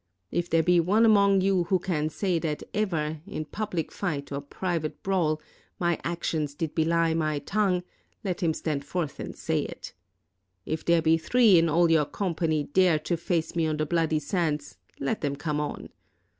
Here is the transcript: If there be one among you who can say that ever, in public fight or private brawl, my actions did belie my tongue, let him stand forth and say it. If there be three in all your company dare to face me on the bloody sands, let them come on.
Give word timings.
If 0.31 0.49
there 0.49 0.63
be 0.63 0.79
one 0.79 1.05
among 1.05 1.41
you 1.41 1.65
who 1.65 1.77
can 1.77 2.09
say 2.09 2.39
that 2.39 2.63
ever, 2.73 3.21
in 3.27 3.45
public 3.45 3.91
fight 3.91 4.31
or 4.31 4.41
private 4.41 5.03
brawl, 5.03 5.39
my 5.79 5.99
actions 6.03 6.55
did 6.55 6.73
belie 6.73 7.13
my 7.13 7.37
tongue, 7.37 7.83
let 8.23 8.41
him 8.41 8.51
stand 8.55 8.83
forth 8.83 9.19
and 9.19 9.35
say 9.35 9.59
it. 9.59 9.93
If 10.65 10.83
there 10.83 11.03
be 11.03 11.19
three 11.19 11.59
in 11.59 11.69
all 11.69 11.91
your 11.91 12.05
company 12.05 12.63
dare 12.63 12.97
to 12.97 13.15
face 13.15 13.55
me 13.55 13.67
on 13.67 13.77
the 13.77 13.85
bloody 13.85 14.17
sands, 14.17 14.75
let 14.99 15.21
them 15.21 15.35
come 15.35 15.59
on. 15.59 15.89